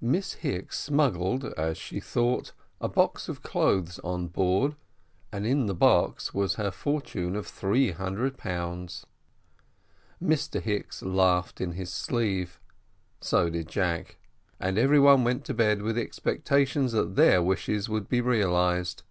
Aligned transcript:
Miss 0.00 0.34
Hicks 0.34 0.78
smuggled, 0.78 1.46
as 1.56 1.76
she 1.76 1.98
thought, 1.98 2.52
a 2.80 2.88
box 2.88 3.28
of 3.28 3.42
clothes 3.42 3.98
on 4.04 4.28
board, 4.28 4.76
and 5.32 5.44
in 5.44 5.66
the 5.66 5.74
box 5.74 6.32
was 6.32 6.54
her 6.54 6.70
fortune 6.70 7.34
of 7.34 7.48
three 7.48 7.90
hundred 7.90 8.36
dollars. 8.36 9.04
Mr 10.22 10.62
Hicks 10.62 11.02
laughed 11.02 11.60
in 11.60 11.72
his 11.72 11.92
sleeve, 11.92 12.60
so 13.20 13.50
did 13.50 13.66
Jack; 13.66 14.16
and 14.60 14.78
every 14.78 15.00
one 15.00 15.24
went 15.24 15.44
to 15.46 15.54
bed, 15.54 15.82
with 15.82 15.98
expectations 15.98 16.92
that 16.92 17.16
their 17.16 17.42
wishes 17.42 17.88
would 17.88 18.08
be 18.08 18.20
realised. 18.20 19.02